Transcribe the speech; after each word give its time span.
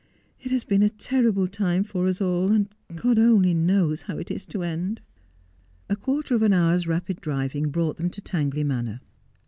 'It 0.43 0.49
has 0.49 0.63
been 0.63 0.81
a 0.81 0.89
terrible 0.89 1.47
time 1.47 1.83
for 1.83 2.07
us 2.07 2.19
all, 2.19 2.51
and 2.51 2.67
God 2.95 3.19
only 3.19 3.53
knows 3.53 4.01
how 4.01 4.17
it 4.17 4.31
is 4.31 4.47
to 4.47 4.63
end.' 4.63 4.99
A 5.91 5.95
quarter 5.95 6.33
of 6.33 6.41
an 6.41 6.53
hour's 6.53 6.87
rapid 6.87 7.21
driving 7.21 7.69
brought 7.69 7.97
them 7.97 8.09
to 8.09 8.21
Tangley 8.21 8.63
Manor. 8.63 9.01